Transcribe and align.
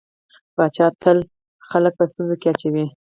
پاچا 0.55 0.87
تل 1.01 1.17
خلک 1.69 1.93
په 1.99 2.03
ستونزو 2.11 2.35
کې 2.41 2.47
اچوي. 2.51 2.85